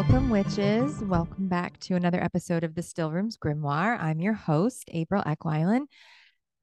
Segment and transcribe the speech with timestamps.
[0.00, 1.04] Welcome, witches.
[1.04, 4.00] Welcome back to another episode of the Stillroom's Grimoire.
[4.00, 5.88] I'm your host, April Eckweilen.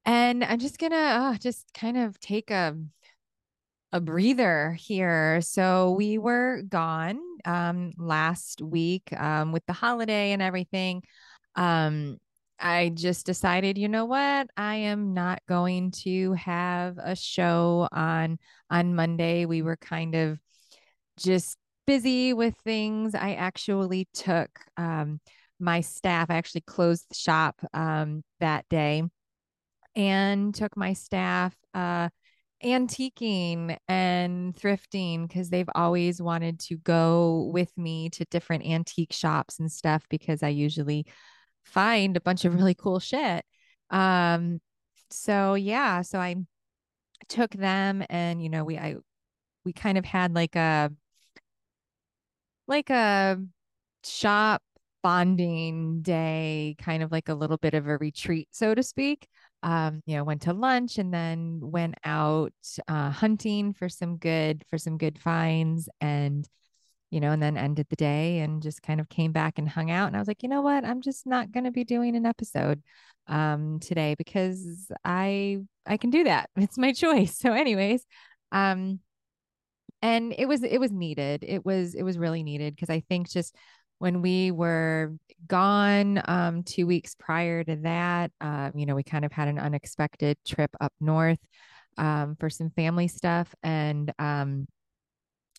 [0.04, 2.76] And I'm just gonna uh, just kind of take a
[3.92, 5.40] a breather here.
[5.40, 11.04] So we were gone um, last week um, with the holiday and everything.
[11.54, 12.18] Um,
[12.58, 14.48] I just decided, you know what?
[14.56, 19.46] I am not going to have a show on on Monday.
[19.46, 20.40] We were kind of
[21.20, 21.56] just
[21.88, 23.14] busy with things.
[23.14, 25.20] I actually took um,
[25.58, 26.28] my staff.
[26.28, 29.04] I actually closed the shop um, that day
[29.96, 32.10] and took my staff uh,
[32.62, 39.58] antiquing and thrifting because they've always wanted to go with me to different antique shops
[39.58, 41.06] and stuff because I usually
[41.64, 43.46] find a bunch of really cool shit.
[43.88, 44.60] Um,
[45.08, 46.36] so yeah, so I
[47.30, 48.96] took them and you know we I
[49.64, 50.92] we kind of had like a
[52.68, 53.38] like a
[54.04, 54.62] shop
[55.02, 59.28] bonding day, kind of like a little bit of a retreat, so to speak
[59.62, 62.52] um, you know, went to lunch and then went out
[62.86, 66.48] uh, hunting for some good for some good finds and
[67.10, 69.90] you know, and then ended the day and just kind of came back and hung
[69.90, 70.08] out.
[70.08, 70.84] And I was like, you know what?
[70.84, 72.82] I'm just not going to be doing an episode
[73.28, 76.50] um today because I I can do that.
[76.56, 77.36] It's my choice.
[77.38, 78.06] So anyways,
[78.52, 79.00] um
[80.02, 81.44] and it was it was needed.
[81.46, 83.54] It was it was really needed because I think just
[83.98, 85.14] when we were
[85.46, 89.58] gone um, two weeks prior to that, uh, you know, we kind of had an
[89.58, 91.40] unexpected trip up north
[91.96, 93.52] um, for some family stuff.
[93.62, 94.68] And um,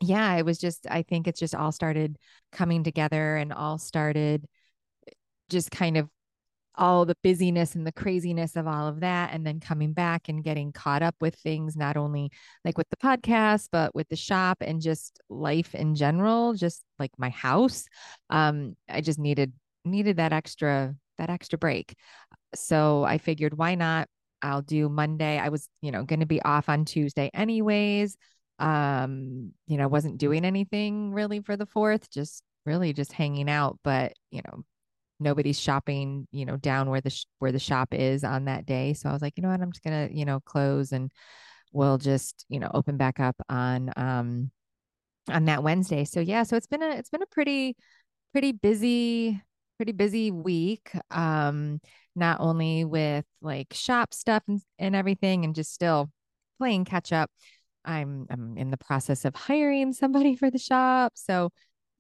[0.02, 2.18] yeah, it was just, I think it's just all started
[2.52, 4.46] coming together and all started
[5.50, 6.08] just kind of
[6.80, 10.44] all the busyness and the craziness of all of that and then coming back and
[10.44, 12.32] getting caught up with things not only
[12.64, 17.12] like with the podcast but with the shop and just life in general just like
[17.18, 17.86] my house
[18.30, 19.52] um i just needed
[19.86, 21.96] needed that extra that extra break.
[22.56, 24.08] So i figured why not?
[24.42, 25.38] I'll do monday.
[25.38, 28.16] I was you know going to be off on tuesday anyways
[28.60, 33.80] um you know wasn't doing anything really for the fourth just really just hanging out
[33.84, 34.64] but you know
[35.20, 38.94] nobody's shopping, you know, down where the sh- where the shop is on that day.
[38.94, 41.12] So I was like, you know what, I'm just gonna, you know, close and
[41.72, 44.52] we'll just, you know, open back up on um
[45.30, 46.06] on that Wednesday.
[46.06, 47.76] So yeah, so it's been a it's been a pretty
[48.32, 49.42] pretty busy
[49.78, 51.80] pretty busy week um
[52.14, 56.12] not only with like shop stuff and, and everything and just still
[56.58, 57.32] playing catch up
[57.86, 61.50] i'm i'm in the process of hiring somebody for the shop so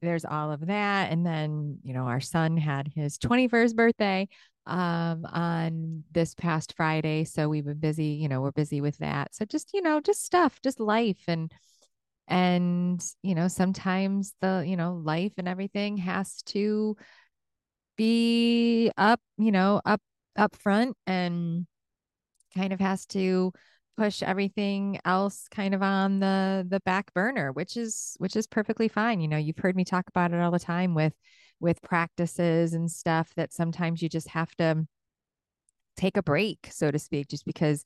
[0.02, 1.12] there's all of that.
[1.12, 4.28] And then, you know, our son had his 21st birthday
[4.66, 7.24] um on this past Friday.
[7.24, 9.34] So we've been busy, you know, we're busy with that.
[9.34, 11.52] So just, you know, just stuff, just life and
[12.28, 16.96] and you know, sometimes the, you know, life and everything has to
[17.98, 20.02] be up, you know, up
[20.36, 21.66] up front and
[22.56, 23.52] kind of has to
[24.00, 28.88] push everything else kind of on the the back burner which is which is perfectly
[28.88, 29.20] fine.
[29.20, 31.14] You know you've heard me talk about it all the time with
[31.60, 34.88] with practices and stuff that sometimes you just have to
[35.98, 37.84] take a break so to speak just because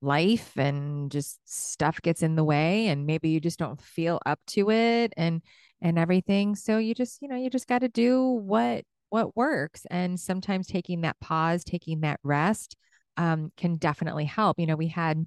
[0.00, 4.38] life and just stuff gets in the way and maybe you just don't feel up
[4.46, 5.42] to it and
[5.80, 6.54] and everything.
[6.54, 9.86] So you just you know you just got to do what what works.
[9.90, 12.76] And sometimes taking that pause taking that rest
[13.16, 14.58] um, can definitely help.
[14.60, 15.26] You know we had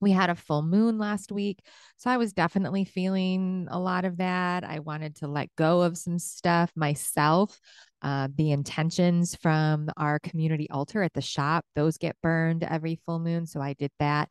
[0.00, 1.60] we had a full moon last week.
[1.96, 4.64] So I was definitely feeling a lot of that.
[4.64, 7.58] I wanted to let go of some stuff myself.
[8.02, 13.18] Uh, the intentions from our community altar at the shop, those get burned every full
[13.18, 13.46] moon.
[13.46, 14.28] So I did that.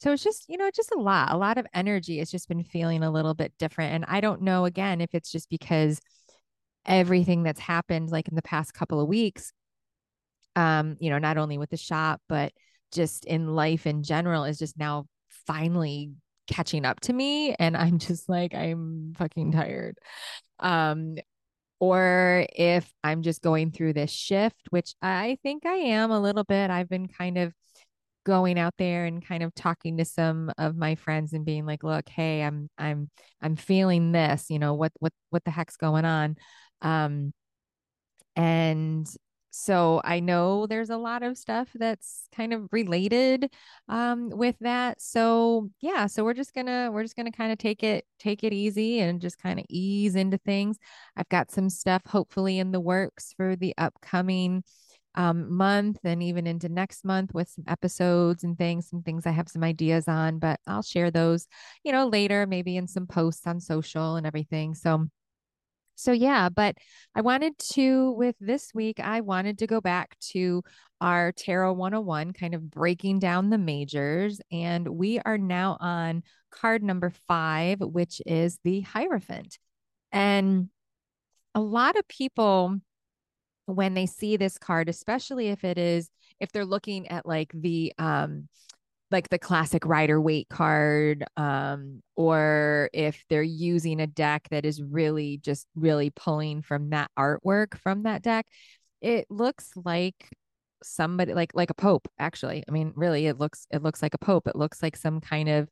[0.00, 2.20] So it's just, you know, just a lot, a lot of energy.
[2.20, 3.94] It's just been feeling a little bit different.
[3.94, 6.00] And I don't know, again, if it's just because
[6.86, 9.52] everything that's happened like in the past couple of weeks,
[10.56, 12.52] um, you know, not only with the shop, but
[12.94, 15.06] just in life in general is just now
[15.46, 16.12] finally
[16.46, 19.98] catching up to me and I'm just like I'm fucking tired.
[20.60, 21.16] Um
[21.80, 26.44] or if I'm just going through this shift, which I think I am a little
[26.44, 26.70] bit.
[26.70, 27.52] I've been kind of
[28.24, 31.82] going out there and kind of talking to some of my friends and being like,
[31.84, 33.10] "Look, hey, I'm I'm
[33.42, 36.36] I'm feeling this, you know, what what what the heck's going on?"
[36.82, 37.32] Um
[38.36, 39.06] and
[39.56, 43.52] so I know there's a lot of stuff that's kind of related
[43.88, 45.00] um, with that.
[45.00, 48.52] So yeah, so we're just gonna we're just gonna kind of take it take it
[48.52, 50.76] easy and just kind of ease into things.
[51.16, 54.64] I've got some stuff hopefully in the works for the upcoming
[55.14, 59.30] um, month and even into next month with some episodes and things, some things I
[59.30, 61.46] have some ideas on, but I'll share those,
[61.84, 64.74] you know, later, maybe in some posts on social and everything.
[64.74, 65.06] So
[65.94, 66.76] So yeah, but
[67.14, 70.62] I wanted to with this week I wanted to go back to
[71.00, 76.82] our Tarot 101 kind of breaking down the majors and we are now on card
[76.82, 79.58] number 5 which is the Hierophant.
[80.12, 80.68] And
[81.54, 82.76] a lot of people
[83.66, 86.10] when they see this card especially if it is
[86.40, 88.48] if they're looking at like the um
[89.10, 95.38] like the classic Rider-Waite card um or if they're using a deck that is really
[95.38, 98.46] just really pulling from that artwork from that deck
[99.00, 100.30] it looks like
[100.84, 102.64] somebody like like a pope actually.
[102.68, 104.46] I mean really it looks it looks like a pope.
[104.48, 105.68] It looks like some kind of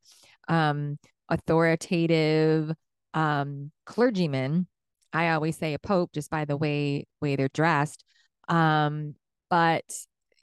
[0.48, 0.98] um
[1.28, 2.72] authoritative
[3.14, 4.66] um clergyman.
[5.12, 8.04] I always say a pope just by the way way they're dressed.
[8.48, 9.14] Um
[9.50, 9.84] but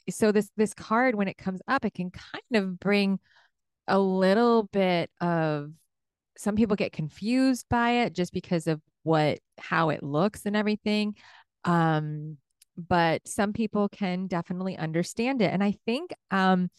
[0.08, 3.18] so this this card when it comes up it can kind of bring
[3.88, 5.70] a little bit of
[6.36, 11.14] some people get confused by it just because of what how it looks and everything
[11.64, 12.36] um
[12.76, 16.70] but some people can definitely understand it and i think um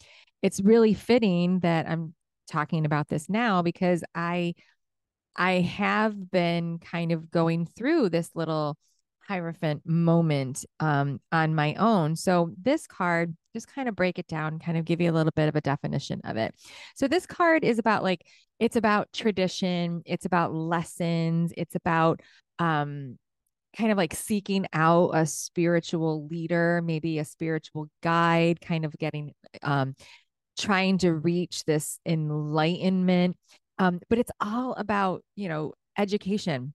[0.42, 2.14] it's really fitting that i'm
[2.48, 4.52] talking about this now because i
[5.36, 8.76] i have been kind of going through this little
[9.28, 12.16] Hierophant moment um, on my own.
[12.16, 15.32] So, this card, just kind of break it down, kind of give you a little
[15.34, 16.54] bit of a definition of it.
[16.96, 18.22] So, this card is about like,
[18.58, 22.20] it's about tradition, it's about lessons, it's about,
[22.58, 23.18] um,
[23.76, 29.32] kind of like seeking out a spiritual leader, maybe a spiritual guide, kind of getting,
[29.62, 29.94] um,
[30.58, 33.36] trying to reach this enlightenment.
[33.78, 36.74] Um, but it's all about, you know, education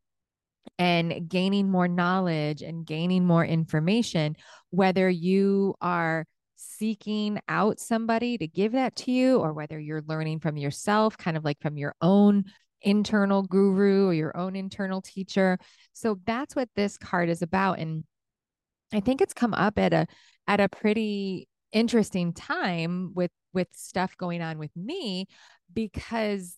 [0.77, 4.35] and gaining more knowledge and gaining more information,
[4.69, 6.25] whether you are
[6.55, 11.37] seeking out somebody to give that to you or whether you're learning from yourself, kind
[11.37, 12.45] of like from your own
[12.81, 15.57] internal guru or your own internal teacher.
[15.93, 17.79] So that's what this card is about.
[17.79, 18.03] And
[18.93, 20.07] I think it's come up at a
[20.47, 25.25] at a pretty interesting time with with stuff going on with me
[25.73, 26.55] because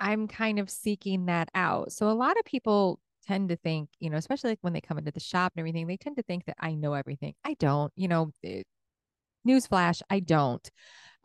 [0.00, 1.92] I'm kind of seeking that out.
[1.92, 4.98] So a lot of people tend to think, you know, especially like when they come
[4.98, 7.34] into the shop and everything, they tend to think that I know everything.
[7.44, 8.66] I don't, you know, it,
[9.46, 10.68] newsflash, I don't.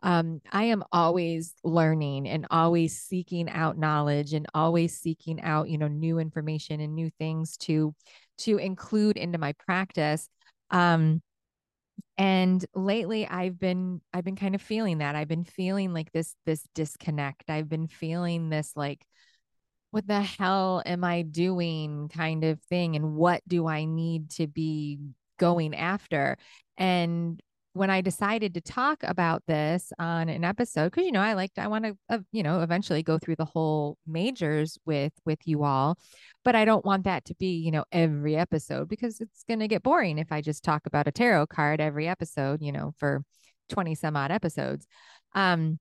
[0.02, 5.78] Um, I am always learning and always seeking out knowledge and always seeking out, you
[5.78, 7.94] know, new information and new things to
[8.38, 10.28] to include into my practice.
[10.70, 11.22] Um,
[12.18, 15.14] and lately i've been i've been kind of feeling that.
[15.14, 17.50] I've been feeling like this this disconnect.
[17.50, 19.04] I've been feeling this like
[19.90, 24.46] what the hell am i doing kind of thing and what do i need to
[24.46, 24.98] be
[25.38, 26.36] going after?
[26.78, 27.40] And
[27.76, 31.52] when I decided to talk about this on an episode, because you know I like
[31.58, 35.62] I want to uh, you know eventually go through the whole majors with with you
[35.62, 35.98] all,
[36.44, 39.68] but I don't want that to be you know every episode because it's going to
[39.68, 43.22] get boring if I just talk about a tarot card every episode, you know, for
[43.68, 44.86] twenty some odd episodes.
[45.34, 45.78] Um,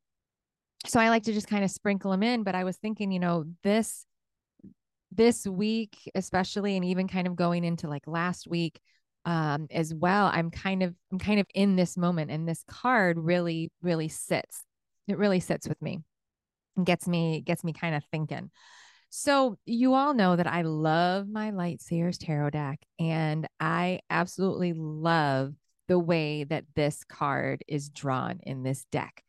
[0.86, 2.44] so I like to just kind of sprinkle them in.
[2.44, 4.06] But I was thinking, you know, this
[5.12, 8.82] this week especially, and even kind of going into like last week
[9.26, 10.30] um, as well.
[10.32, 14.64] I'm kind of I'm kind of in this moment, and this card really really sits.
[15.08, 16.00] It really sits with me
[16.78, 18.52] and gets me gets me kind of thinking.
[19.10, 24.74] So you all know that I love my Light Seer's Tarot deck, and I absolutely
[24.74, 25.54] love
[25.88, 29.24] the way that this card is drawn in this deck.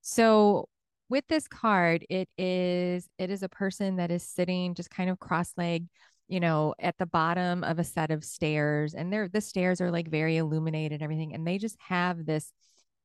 [0.00, 0.68] So
[1.10, 5.18] with this card, it is it is a person that is sitting just kind of
[5.18, 5.88] cross-legged
[6.28, 9.90] you know, at the bottom of a set of stairs, and they're the stairs are
[9.90, 12.52] like very illuminated and everything, and they just have this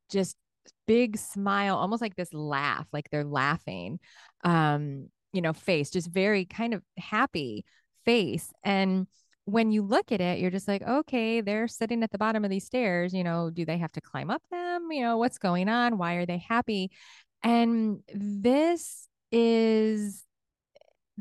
[0.09, 0.35] just
[0.87, 3.99] big smile, almost like this laugh, like they're laughing,
[4.43, 7.65] um, you know, face, just very kind of happy
[8.05, 8.51] face.
[8.63, 9.07] And
[9.45, 12.49] when you look at it, you're just like, okay, they're sitting at the bottom of
[12.49, 13.13] these stairs.
[13.13, 14.91] You know, do they have to climb up them?
[14.91, 15.97] You know, what's going on?
[15.97, 16.91] Why are they happy?
[17.43, 20.23] And this is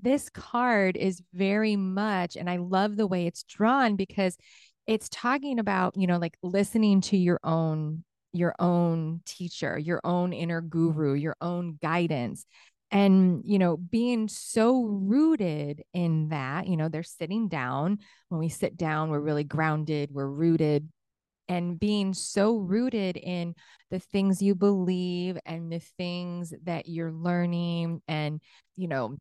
[0.01, 4.37] this card is very much, and I love the way it's drawn because
[4.87, 10.33] it's talking about, you know, like listening to your own your own teacher, your own
[10.33, 12.47] inner guru, your own guidance.
[12.91, 17.99] And, you know, being so rooted in that, you know, they're sitting down.
[18.29, 20.89] When we sit down, we're really grounded, we're rooted
[21.49, 23.55] and being so rooted in
[23.91, 28.41] the things you believe and the things that you're learning and
[28.77, 29.17] you know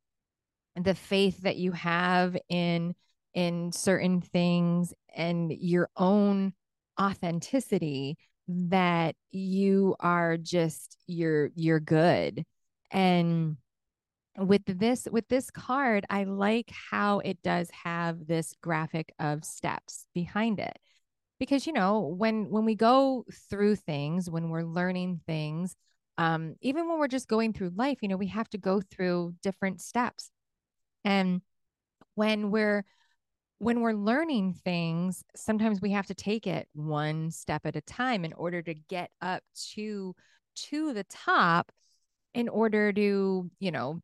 [0.76, 2.96] the faith that you have in
[3.34, 6.54] in certain things and your own
[7.00, 12.44] authenticity that you are just you're you're good.
[12.92, 13.58] And
[14.38, 20.08] with this with this card i like how it does have this graphic of steps
[20.14, 20.78] behind it.
[21.40, 25.76] Because you know when when we go through things when we're learning things
[26.18, 29.34] um even when we're just going through life you know we have to go through
[29.42, 30.32] different steps
[31.04, 31.42] and
[32.16, 32.84] when we're
[33.60, 38.26] when we're learning things sometimes we have to take it one step at a time
[38.26, 39.44] in order to get up
[39.74, 40.16] to
[40.56, 41.72] to the top
[42.34, 44.02] in order to you know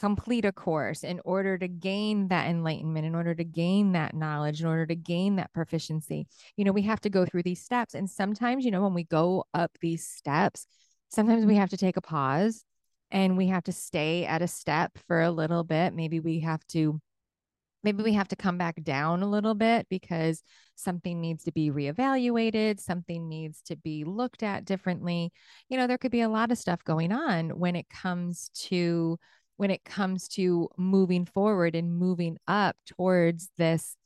[0.00, 4.62] complete a course in order to gain that enlightenment in order to gain that knowledge
[4.62, 6.26] in order to gain that proficiency.
[6.56, 7.94] You know we have to go through these steps.
[7.94, 10.66] And sometimes you know when we go up these steps
[11.10, 12.64] sometimes we have to take a pause
[13.10, 16.64] and we have to stay at a step for a little bit maybe we have
[16.66, 17.00] to
[17.82, 20.42] maybe we have to come back down a little bit because
[20.74, 25.32] something needs to be reevaluated, something needs to be looked at differently.
[25.68, 29.18] You know, there could be a lot of stuff going on when it comes to
[29.56, 33.96] when it comes to moving forward and moving up towards this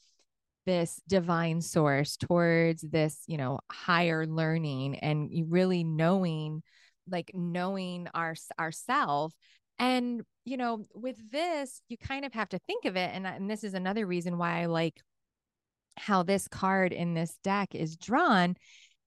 [0.67, 6.63] this divine source towards this you know higher learning and really knowing
[7.09, 9.33] like knowing our ourself
[9.79, 13.33] and you know with this you kind of have to think of it and, uh,
[13.35, 15.01] and this is another reason why i like
[15.97, 18.57] how this card in this deck is drawn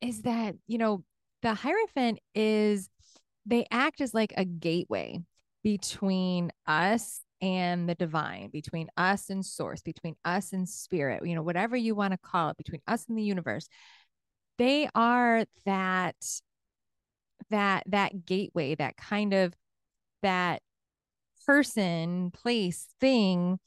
[0.01, 1.03] is that you know
[1.41, 2.89] the hierophant is
[3.45, 5.19] they act as like a gateway
[5.63, 11.43] between us and the divine, between us and source, between us and spirit, you know,
[11.43, 13.67] whatever you want to call it, between us and the universe.
[14.57, 16.15] They are that
[17.49, 19.53] that that gateway, that kind of
[20.21, 20.61] that
[21.45, 23.59] person, place, thing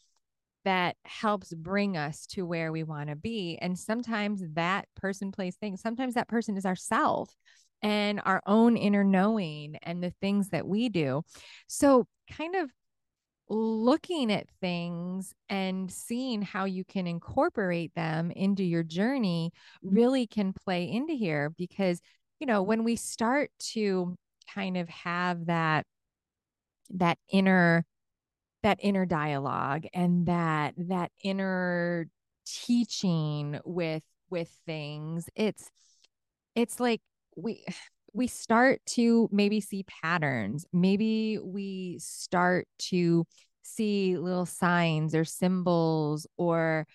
[0.65, 3.59] that helps bring us to where we want to be.
[3.61, 7.35] And sometimes that person, place, thing, sometimes that person is ourself
[7.83, 11.23] and our own inner knowing and the things that we do.
[11.67, 12.71] So, kind of
[13.49, 19.51] looking at things and seeing how you can incorporate them into your journey
[19.83, 22.01] really can play into here because,
[22.41, 24.17] you know, when we start to
[24.53, 25.87] kind of have that
[26.91, 27.85] that inner
[28.63, 32.09] that inner dialogue and that that inner
[32.47, 35.71] teaching with with things it's
[36.57, 37.01] it's like
[37.37, 37.65] we
[38.13, 40.67] we start to maybe see patterns.
[40.73, 43.25] Maybe we start to
[43.63, 46.87] see little signs or symbols or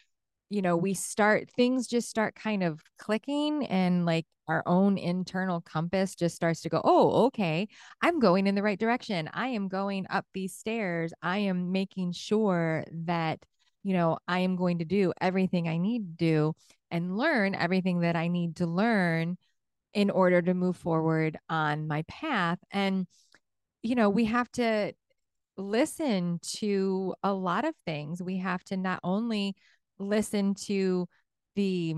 [0.56, 5.60] you know we start things just start kind of clicking and like our own internal
[5.60, 7.68] compass just starts to go oh okay
[8.02, 12.12] i'm going in the right direction i am going up these stairs i am making
[12.14, 13.40] sure that
[13.84, 16.54] you know i am going to do everything i need to do
[16.90, 19.36] and learn everything that i need to learn
[19.96, 22.60] in order to move forward on my path.
[22.70, 23.08] And,
[23.82, 24.94] you know, we have to
[25.58, 28.22] listen to a lot of things.
[28.22, 29.56] We have to not only
[30.00, 31.08] listen to
[31.56, 31.96] the,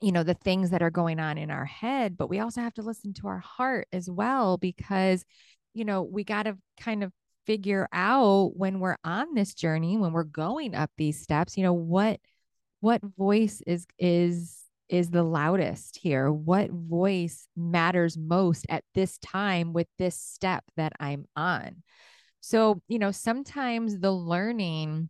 [0.00, 2.74] you know, the things that are going on in our head, but we also have
[2.74, 5.24] to listen to our heart as well, because,
[5.72, 7.12] you know, we got to kind of
[7.46, 11.72] figure out when we're on this journey, when we're going up these steps, you know,
[11.72, 12.18] what,
[12.80, 16.30] what voice is, is, is the loudest here?
[16.30, 21.82] What voice matters most at this time with this step that I'm on?
[22.40, 25.08] So, you know, sometimes the learning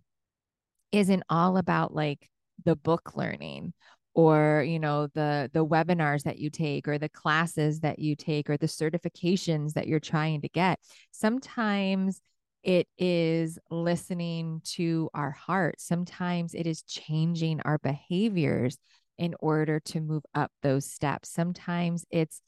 [0.97, 2.29] isn't all about like
[2.65, 3.73] the book learning
[4.15, 8.49] or you know the the webinars that you take or the classes that you take
[8.49, 10.79] or the certifications that you're trying to get
[11.11, 12.21] sometimes
[12.63, 18.79] it is listening to our heart sometimes it is changing our behaviors
[19.19, 21.31] in order to move up those steps.
[21.31, 22.41] Sometimes it's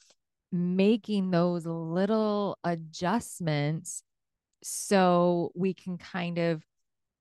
[0.53, 4.03] making those little adjustments
[4.63, 6.63] so we can kind of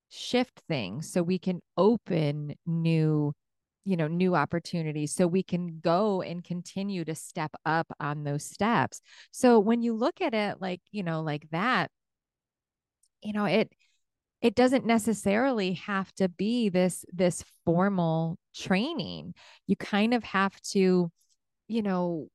[0.09, 3.33] shift things so we can open new
[3.83, 8.43] you know new opportunities so we can go and continue to step up on those
[8.43, 9.01] steps.
[9.31, 11.89] So when you look at it like you know like that
[13.21, 13.71] you know it
[14.41, 19.33] it doesn't necessarily have to be this this formal training.
[19.67, 21.11] You kind of have to
[21.67, 22.29] you know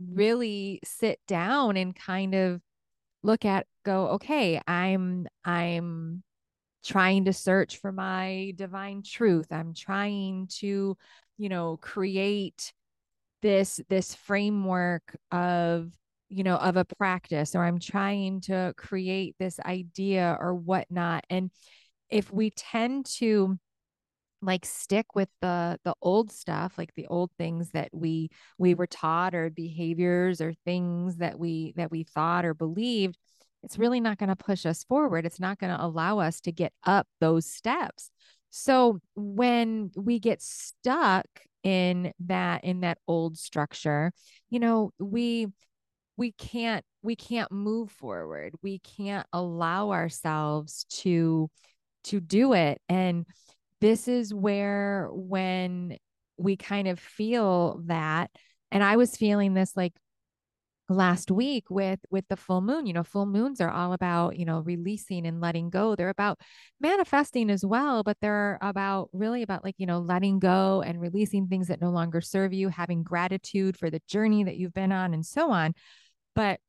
[0.00, 2.60] really sit down and kind of
[3.22, 6.22] look at go okay i'm i'm
[6.84, 10.96] trying to search for my divine truth i'm trying to
[11.36, 12.72] you know create
[13.42, 15.90] this this framework of
[16.28, 21.24] you know, of a practice, or I'm trying to create this idea or whatnot.
[21.30, 21.50] And
[22.10, 23.58] if we tend to
[24.40, 28.86] like stick with the the old stuff like the old things that we we were
[28.86, 33.18] taught or behaviors or things that we that we thought or believed
[33.62, 35.26] it's really not going to push us forward.
[35.26, 38.10] It's not going to allow us to get up those steps.
[38.50, 41.26] So when we get stuck
[41.62, 44.12] in that in that old structure,
[44.48, 45.48] you know, we
[46.16, 48.54] we can't we can't move forward.
[48.62, 51.50] We can't allow ourselves to
[52.04, 53.26] to do it and
[53.80, 55.96] this is where when
[56.36, 58.30] we kind of feel that
[58.70, 59.92] and I was feeling this like
[60.88, 64.44] last week with with the full moon you know full moons are all about you
[64.44, 65.94] know releasing and letting go.
[65.94, 66.40] They're about
[66.80, 71.46] manifesting as well but they're about really about like you know letting go and releasing
[71.46, 75.14] things that no longer serve you having gratitude for the journey that you've been on
[75.14, 75.74] and so on.
[76.34, 76.60] But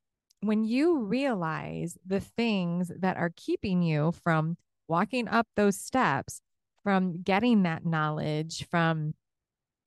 [0.42, 4.58] when you realize the things that are keeping you from
[4.88, 6.42] walking up those steps
[6.84, 9.14] from getting that knowledge from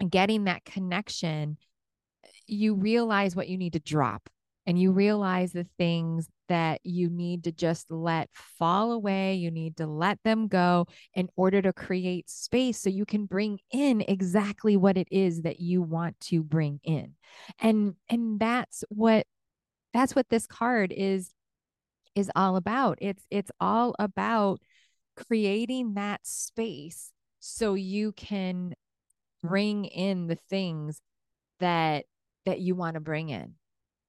[0.08, 1.56] getting that connection
[2.46, 4.28] you realize what you need to drop
[4.66, 9.34] and you realize the things that you need to just let fall away.
[9.34, 13.58] You need to let them go in order to create space so you can bring
[13.72, 17.14] in exactly what it is that you want to bring in.
[17.58, 19.26] And and that's what
[19.92, 21.32] that's what this card is
[22.14, 22.98] is all about.
[23.00, 24.60] It's it's all about
[25.16, 28.74] creating that space so you can
[29.42, 31.00] bring in the things
[31.58, 32.04] that
[32.46, 33.54] that you want to bring in.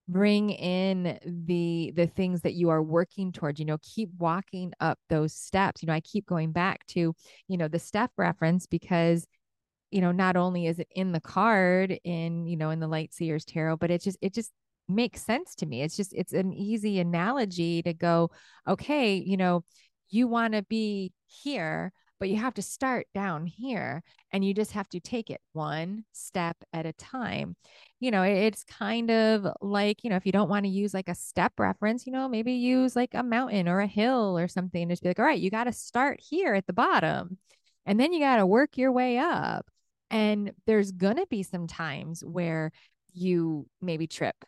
[0.08, 5.00] Bring in the the things that you are working towards you know keep walking up
[5.10, 5.82] those steps.
[5.82, 7.16] You know i keep going back to
[7.48, 9.26] you know the step reference because
[9.92, 13.14] you know not only is it in the card in you know in the light
[13.14, 14.52] seer's tarot but it just it just
[14.90, 15.82] makes sense to me.
[15.82, 18.30] It's just it's an easy analogy to go
[18.68, 19.64] okay you know
[20.10, 24.72] you want to be here but you have to start down here and you just
[24.72, 27.58] have to take it one step at a time.
[28.00, 31.10] You know, it's kind of like, you know, if you don't want to use like
[31.10, 34.88] a step reference, you know, maybe use like a mountain or a hill or something.
[34.88, 37.40] Just be like, all right, you got to start here at the bottom
[37.86, 39.66] and then you got to work your way up.
[40.10, 42.72] And there's going to be some times where
[43.12, 44.46] you maybe trip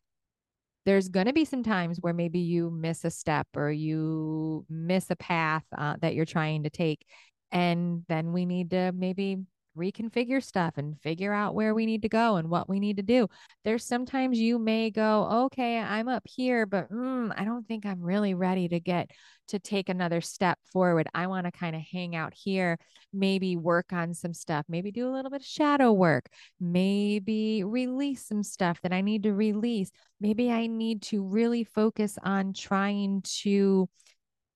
[0.86, 5.10] there's going to be some times where maybe you miss a step or you miss
[5.10, 7.08] a path uh, that you're trying to take
[7.56, 9.38] and then we need to maybe
[9.78, 13.04] reconfigure stuff and figure out where we need to go and what we need to
[13.04, 13.28] do.
[13.64, 18.02] There's sometimes you may go, okay, I'm up here, but mm, I don't think I'm
[18.02, 19.12] really ready to get
[19.50, 21.08] to take another step forward.
[21.14, 22.78] I want to kind of hang out here,
[23.14, 26.28] maybe work on some stuff, maybe do a little bit of shadow work,
[26.60, 29.92] maybe release some stuff that I need to release.
[30.20, 33.88] Maybe I need to really focus on trying to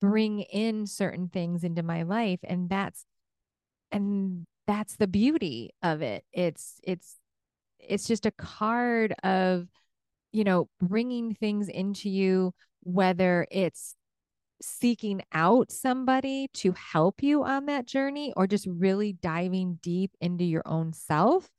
[0.01, 3.05] bring in certain things into my life and that's
[3.91, 6.23] and that's the beauty of it.
[6.31, 7.17] It's it's
[7.79, 9.67] it's just a card of
[10.31, 13.95] you know bringing things into you whether it's
[14.61, 20.43] seeking out somebody to help you on that journey or just really diving deep into
[20.43, 21.49] your own self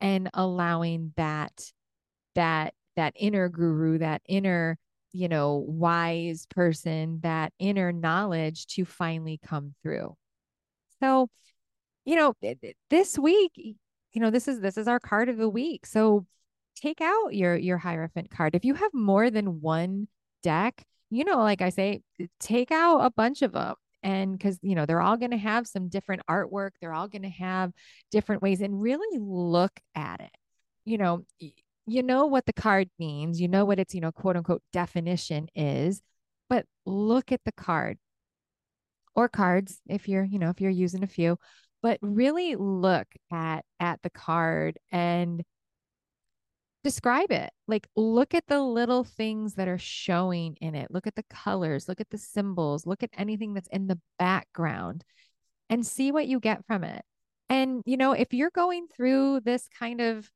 [0.00, 1.72] and allowing that
[2.36, 4.78] that that inner guru that inner
[5.12, 10.16] you know, wise person, that inner knowledge to finally come through.
[11.00, 11.28] So,
[12.04, 12.34] you know,
[12.90, 15.86] this week, you know, this is this is our card of the week.
[15.86, 16.26] So
[16.76, 18.54] take out your your hierophant card.
[18.54, 20.08] If you have more than one
[20.42, 22.02] deck, you know, like I say,
[22.40, 25.66] take out a bunch of them and because you know they're all going to have
[25.66, 27.72] some different artwork they're all going to have
[28.10, 30.34] different ways and really look at it
[30.84, 31.24] you know
[31.90, 35.48] you know what the card means, you know what its, you know, quote unquote definition
[35.54, 36.02] is,
[36.48, 37.98] but look at the card
[39.16, 41.36] or cards if you're, you know, if you're using a few,
[41.82, 45.42] but really look at at the card and
[46.84, 47.50] describe it.
[47.66, 50.90] Like look at the little things that are showing in it.
[50.90, 55.04] Look at the colors, look at the symbols, look at anything that's in the background
[55.68, 57.02] and see what you get from it.
[57.48, 60.30] And you know, if you're going through this kind of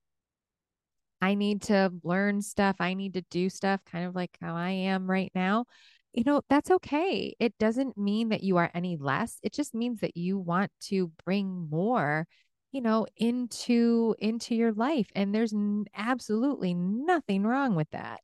[1.24, 2.76] I need to learn stuff.
[2.80, 5.64] I need to do stuff, kind of like how I am right now.
[6.12, 7.34] You know, that's okay.
[7.40, 9.38] It doesn't mean that you are any less.
[9.42, 12.26] It just means that you want to bring more,
[12.72, 15.54] you know, into into your life and there's
[15.96, 18.20] absolutely nothing wrong with that.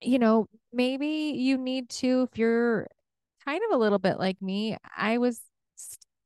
[0.00, 2.88] You know, maybe you need to if you're
[3.44, 5.42] kind of a little bit like me, I was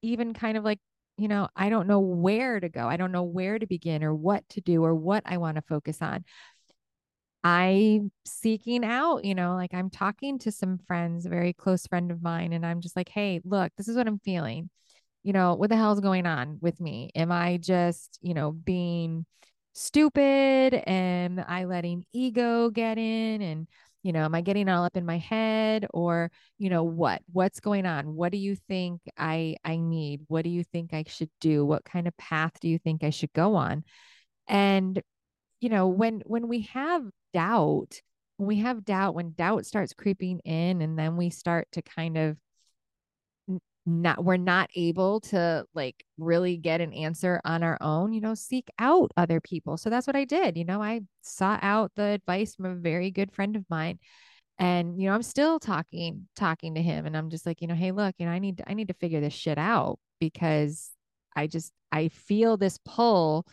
[0.03, 0.79] even kind of like
[1.19, 2.87] you know, I don't know where to go.
[2.87, 5.63] I don't know where to begin or what to do or what I want to
[5.63, 6.25] focus on.
[7.45, 12.11] I'm seeking out, you know, like I'm talking to some friends, a very close friend
[12.11, 14.71] of mine, and I'm just like, hey, look, this is what I'm feeling.
[15.23, 17.11] You know, what the hell is going on with me?
[17.15, 19.27] Am I just, you know, being
[19.73, 20.75] stupid?
[20.87, 23.43] Am I letting ego get in?
[23.43, 23.69] And
[24.03, 27.61] you know am i getting all up in my head or you know what what's
[27.61, 28.15] going on?
[28.15, 30.23] What do you think i i need?
[30.29, 31.65] What do you think i should do?
[31.65, 33.85] What kind of path do you think i should go on?
[34.47, 35.03] And
[35.61, 38.01] you know when when we have doubt
[38.37, 42.17] when we have doubt when doubt starts creeping in and then we start to kind
[42.17, 42.37] of
[43.89, 48.35] not we're not able to like really get an answer on our own you know
[48.35, 49.77] seek out other people.
[49.77, 53.11] So that's what i did you know i sought out the advice from a very
[53.11, 53.99] good friend of mine
[54.59, 57.75] and you know i'm still talking talking to him and i'm just like you know
[57.75, 60.91] hey look you know i need i need to figure this shit out because
[61.37, 63.47] i just i feel this pull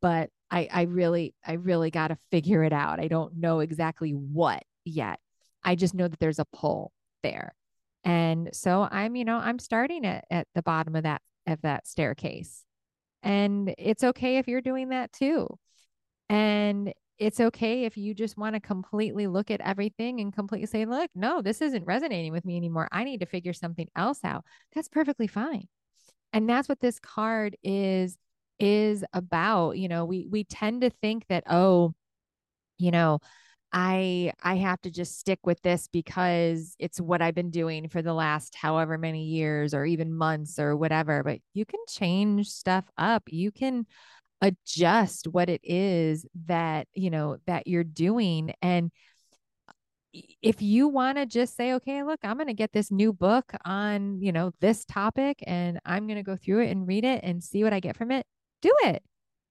[0.00, 3.00] but i i really i really got to figure it out.
[3.00, 5.18] I don't know exactly what yet.
[5.64, 7.54] I just know that there's a pull there
[8.04, 11.86] and so I'm, you know, I'm starting at, at the bottom of that of that
[11.86, 12.64] staircase.
[13.22, 15.46] And it's okay if you're doing that too.
[16.28, 20.84] And it's okay if you just want to completely look at everything and completely say,
[20.86, 22.88] look, no, this isn't resonating with me anymore.
[22.90, 24.44] I need to figure something else out.
[24.74, 25.68] That's perfectly fine.
[26.32, 28.16] And that's what this card is
[28.58, 29.78] is about.
[29.78, 31.94] You know, we we tend to think that, oh,
[32.78, 33.20] you know,
[33.72, 38.02] I I have to just stick with this because it's what I've been doing for
[38.02, 41.22] the last however many years or even months or whatever.
[41.22, 43.22] But you can change stuff up.
[43.28, 43.86] You can
[44.42, 48.90] adjust what it is that, you know, that you're doing and
[50.42, 53.54] if you want to just say okay look i'm going to get this new book
[53.64, 57.20] on you know this topic and i'm going to go through it and read it
[57.22, 58.26] and see what i get from it
[58.60, 59.02] do it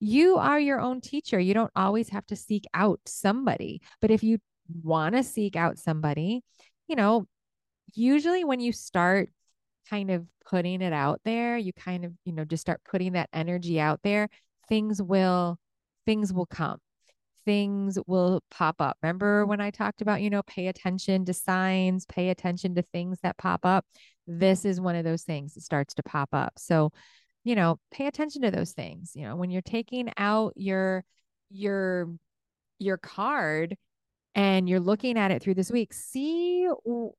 [0.01, 1.39] you are your own teacher.
[1.39, 3.81] You don't always have to seek out somebody.
[4.01, 4.39] But if you
[4.83, 6.41] want to seek out somebody,
[6.87, 7.27] you know,
[7.93, 9.29] usually when you start
[9.87, 13.29] kind of putting it out there, you kind of, you know, just start putting that
[13.31, 14.27] energy out there,
[14.67, 15.59] things will
[16.07, 16.79] things will come.
[17.45, 18.97] Things will pop up.
[19.03, 23.19] Remember when I talked about, you know, pay attention to signs, pay attention to things
[23.21, 23.85] that pop up?
[24.25, 26.53] This is one of those things that starts to pop up.
[26.57, 26.91] So
[27.43, 29.11] you know, pay attention to those things.
[29.15, 31.03] You know, when you're taking out your
[31.49, 32.09] your
[32.79, 33.77] your card
[34.33, 36.67] and you're looking at it through this week, see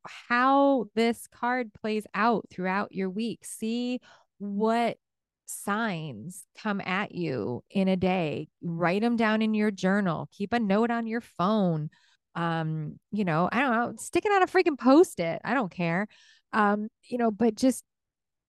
[0.04, 3.44] how this card plays out throughout your week.
[3.44, 4.00] See
[4.38, 4.96] what
[5.44, 8.48] signs come at you in a day.
[8.62, 10.28] Write them down in your journal.
[10.32, 11.90] Keep a note on your phone.
[12.34, 15.42] Um, you know, I don't know, stick it on a freaking post-it.
[15.44, 16.08] I don't care.
[16.54, 17.84] Um, you know, but just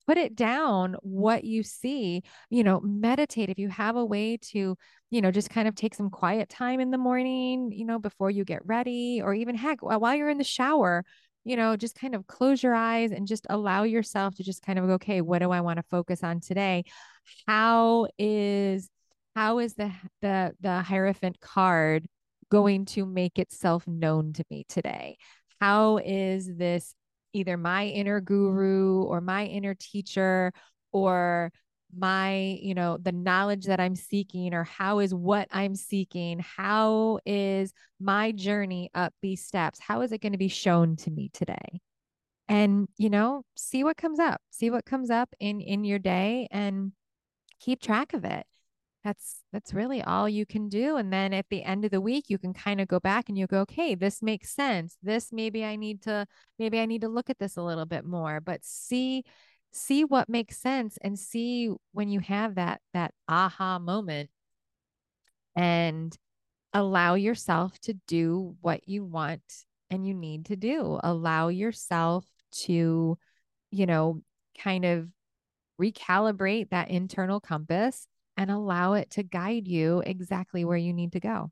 [0.08, 4.76] put it down what you see you know meditate if you have a way to
[5.10, 8.30] you know just kind of take some quiet time in the morning you know before
[8.30, 11.04] you get ready or even heck while you're in the shower
[11.46, 14.80] you know just kind of close your eyes and just allow yourself to just kind
[14.80, 16.84] of go okay what do i want to focus on today?
[17.48, 18.90] How is
[19.36, 22.08] how is the the the hierophant card
[22.50, 25.18] going to make itself known to me today?
[25.60, 26.94] How is this
[27.34, 30.54] either my inner guru or my inner teacher
[30.92, 31.52] or
[31.96, 36.40] my you know the knowledge that i'm seeking or how is what i'm seeking?
[36.40, 39.80] How is my journey up these steps?
[39.80, 41.82] How is it going to be shown to me today?
[42.50, 46.48] And you know see what comes up see what comes up in in your day
[46.52, 46.92] and
[47.60, 48.46] keep track of it
[49.04, 52.26] that's that's really all you can do and then at the end of the week
[52.30, 54.98] you can kind of go back and you go okay this makes sense.
[55.04, 56.26] This maybe i need to
[56.58, 58.40] maybe i need to look at this a little bit more.
[58.40, 59.24] But see
[59.72, 64.30] see what makes sense and see when you have that that aha moment
[65.56, 66.16] and
[66.74, 69.42] allow yourself to do what you want
[69.90, 71.00] and you need to do.
[71.04, 72.26] Allow yourself
[72.64, 73.18] to
[73.72, 74.22] you know
[74.58, 75.10] kind of
[75.82, 81.20] recalibrate that internal compass and allow it to guide you exactly where you need to
[81.20, 81.52] go.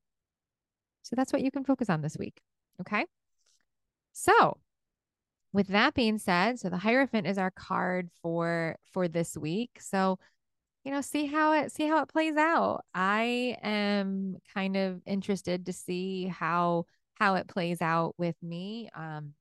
[1.04, 2.40] So that's what you can focus on this week.
[2.80, 3.06] Okay.
[4.14, 4.58] So
[5.54, 9.80] with that being said, so the Hierophant is our card for for this week.
[9.80, 10.20] So,
[10.84, 12.84] you know, see how it see how it plays out.
[12.94, 18.90] I am kind of interested to see how how it plays out with me.
[18.96, 19.34] Um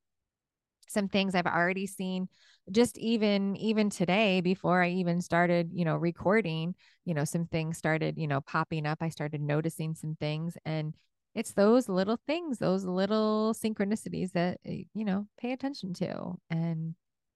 [0.91, 2.27] some things I've already seen
[2.71, 6.75] just even even today before I even started, you know, recording,
[7.05, 8.99] you know, some things started, you know, popping up.
[9.01, 10.93] I started noticing some things and
[11.33, 16.95] it's those little things, those little synchronicities that eh, you know, pay attention to and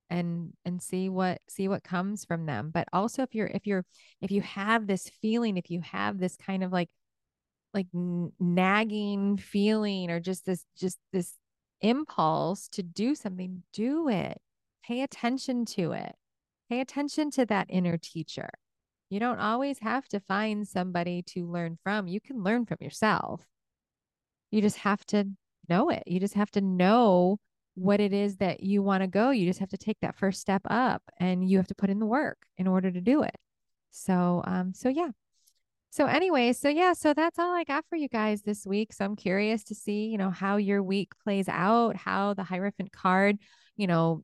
[0.10, 2.72] and and see what see what comes from them.
[2.74, 3.86] But also if you're if you're
[4.22, 6.90] if you have this feeling, if you have this kind of like
[7.74, 7.88] like
[8.40, 11.34] nagging feeling or just this just this
[11.82, 14.40] impulse to do something, do it.
[14.86, 16.16] Pay attention to it.
[16.70, 18.50] Pay attention to that inner teacher.
[19.10, 22.08] You don't always have to find somebody to learn from.
[22.08, 23.46] You can learn from yourself.
[24.52, 25.26] You just have to
[25.70, 26.04] know it.
[26.06, 27.38] You just have to know
[27.76, 29.30] what it is that you want to go.
[29.30, 32.00] You just have to take that first step up and you have to put in
[32.00, 33.36] the work in order to do it.
[33.92, 35.10] So, um, so yeah.
[35.96, 38.92] So anyway, so yeah, so that's all I got for you guys this week.
[38.92, 42.92] So I'm curious to see, you know, how your week plays out, how the Hierophant
[42.92, 43.38] card,
[43.78, 44.22] you know,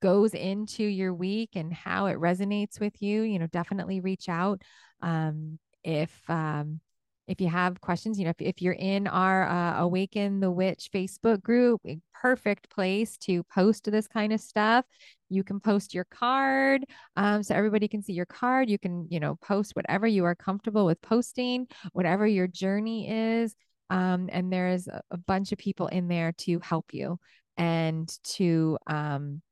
[0.00, 3.20] goes into your week and how it resonates with you.
[3.20, 4.62] You know, definitely reach out.
[5.02, 6.80] Um, if um
[7.28, 10.88] if you have questions, you know, if, if you're in our uh, Awaken the Witch
[10.92, 14.84] Facebook group, a perfect place to post this kind of stuff.
[15.28, 16.84] You can post your card
[17.16, 18.70] um, so everybody can see your card.
[18.70, 23.54] You can, you know, post whatever you are comfortable with posting, whatever your journey is.
[23.90, 27.18] Um, and there's a, a bunch of people in there to help you
[27.56, 29.42] and to, um,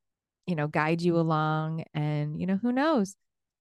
[0.46, 1.84] you know, guide you along.
[1.92, 3.16] And, you know, who knows?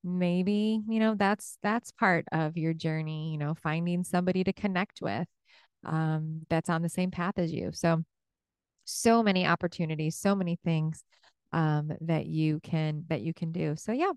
[0.06, 5.02] Maybe you know that's that's part of your journey you know finding somebody to connect
[5.02, 5.28] with
[5.86, 7.72] um that's on the same path as you.
[7.74, 8.04] So
[8.86, 11.04] so many opportunities so many things
[11.52, 13.76] um that you can that you can do.
[13.78, 14.12] So yeah.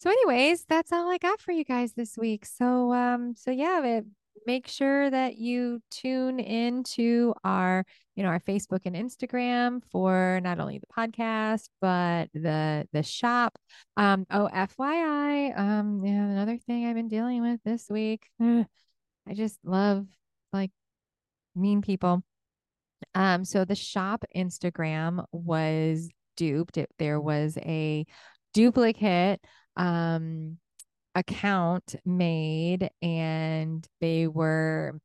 [0.00, 2.44] So anyways that's all i got for you guys this week.
[2.44, 4.06] So um so yeah it,
[4.46, 10.60] make sure that you tune into our, you know, our Facebook and Instagram for not
[10.60, 13.58] only the podcast but the the shop.
[13.96, 18.26] Um, oh, FYI, um, yeah, another thing I've been dealing with this week.
[18.40, 20.06] I just love
[20.52, 20.70] like
[21.54, 22.22] mean people.
[23.14, 26.78] Um, so the shop Instagram was duped.
[26.78, 28.06] It, there was a
[28.54, 29.40] duplicate
[29.76, 30.58] um
[31.18, 35.00] account made and they were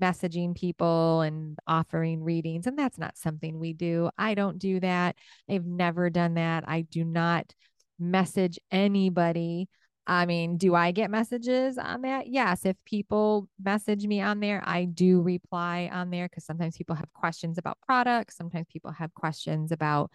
[0.00, 4.10] messaging people and offering readings and that's not something we do.
[4.16, 5.16] I don't do that.
[5.48, 6.64] I've never done that.
[6.66, 7.54] I do not
[7.98, 9.68] message anybody.
[10.06, 12.28] I mean, do I get messages on that?
[12.28, 12.64] Yes.
[12.64, 17.12] If people message me on there, I do reply on there because sometimes people have
[17.12, 18.36] questions about products.
[18.36, 20.10] Sometimes people have questions about,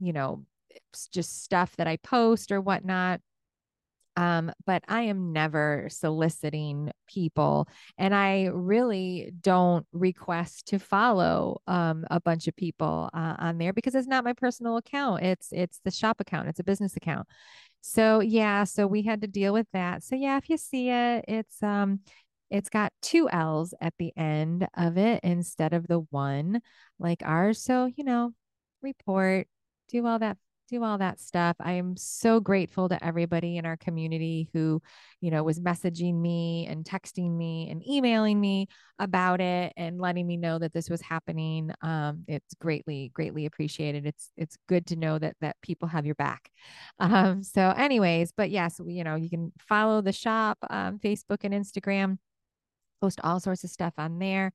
[0.00, 0.44] you know,
[1.12, 3.20] just stuff that I post or whatnot.
[4.16, 7.68] Um, but I am never soliciting people.
[7.98, 13.72] And I really don't request to follow um, a bunch of people uh, on there
[13.72, 15.22] because it's not my personal account.
[15.22, 16.48] It's it's the shop account.
[16.48, 17.28] It's a business account.
[17.82, 20.02] So yeah, so we had to deal with that.
[20.02, 22.00] So yeah, if you see it, it's um
[22.50, 26.60] it's got two L's at the end of it instead of the one
[26.98, 27.62] like ours.
[27.62, 28.32] So, you know,
[28.82, 29.48] report,
[29.88, 31.56] do all that do all that stuff.
[31.60, 34.82] I am so grateful to everybody in our community who,
[35.20, 40.26] you know, was messaging me and texting me and emailing me about it and letting
[40.26, 41.70] me know that this was happening.
[41.82, 44.06] Um, it's greatly, greatly appreciated.
[44.06, 46.50] It's it's good to know that that people have your back.
[46.98, 51.54] Um, so, anyways, but yes, you know, you can follow the shop, um, Facebook and
[51.54, 52.18] Instagram.
[53.00, 54.52] Post all sorts of stuff on there.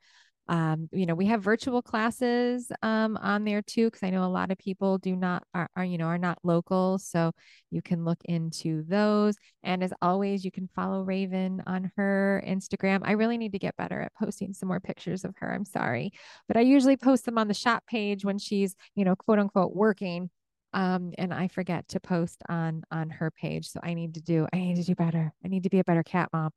[0.48, 4.26] Um, you know, we have virtual classes um, on there too, because I know a
[4.26, 6.98] lot of people do not are, are, you know, are not local.
[7.00, 7.32] So
[7.70, 9.38] you can look into those.
[9.64, 13.02] And as always, you can follow Raven on her Instagram.
[13.04, 15.54] I really need to get better at posting some more pictures of her.
[15.54, 16.12] I'm sorry,
[16.48, 19.74] but I usually post them on the shop page when she's, you know, quote unquote
[19.76, 20.30] working.
[20.74, 23.68] Um, and I forget to post on on her page.
[23.68, 25.34] So I need to do, I need to do better.
[25.44, 26.52] I need to be a better cat mom.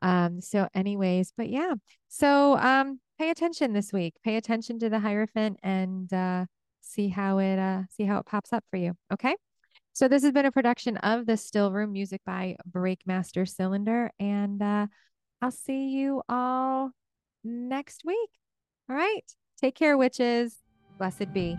[0.00, 1.74] Um, so anyways, but yeah.
[2.08, 4.14] So um pay attention this week.
[4.24, 6.46] Pay attention to the Hierophant and uh
[6.80, 8.94] see how it uh see how it pops up for you.
[9.12, 9.34] Okay.
[9.92, 14.10] So this has been a production of the Stillroom music by Breakmaster Cylinder.
[14.18, 14.86] And uh
[15.42, 16.90] I'll see you all
[17.44, 18.30] next week.
[18.88, 19.24] All right.
[19.60, 20.56] Take care, witches.
[20.98, 21.56] Blessed be.